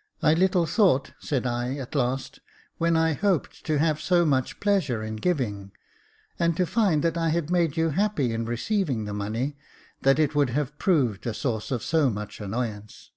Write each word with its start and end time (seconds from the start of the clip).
*' 0.00 0.12
I 0.20 0.34
little 0.34 0.66
thought," 0.66 1.12
said 1.20 1.46
I, 1.46 1.76
at 1.76 1.94
last, 1.94 2.40
*' 2.58 2.78
when 2.78 2.96
I 2.96 3.12
hoped 3.12 3.64
to 3.66 3.78
have 3.78 4.00
so 4.00 4.24
much 4.26 4.58
pleasure 4.58 5.00
in 5.04 5.14
giving, 5.14 5.70
and 6.40 6.56
to 6.56 6.66
find 6.66 7.04
that 7.04 7.16
I 7.16 7.28
had 7.28 7.50
made 7.52 7.76
you 7.76 7.90
happy 7.90 8.32
in 8.32 8.46
receiving 8.46 9.04
the 9.04 9.14
money, 9.14 9.56
that 10.02 10.18
it 10.18 10.34
would 10.34 10.50
have 10.50 10.76
proved 10.80 11.24
a 11.24 11.32
source 11.32 11.70
of 11.70 11.84
so 11.84 12.10
much 12.10 12.40
annoyance. 12.40 13.12